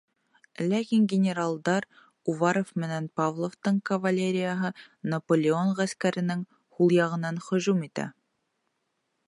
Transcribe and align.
Ләкин 0.69 1.03
генералдар 1.11 1.85
Уваров 2.33 2.71
менән 2.83 3.09
Платовтың 3.19 3.77
кавалерияһы 3.91 4.71
Наполеон 5.13 5.77
ғәскәренең 5.81 6.43
һул 6.79 6.97
яғынан 7.01 7.39
һөжүм 7.51 7.85
итә. 7.91 8.11